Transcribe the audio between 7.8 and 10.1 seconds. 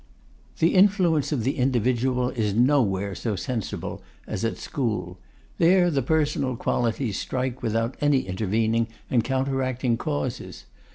any intervening and counteracting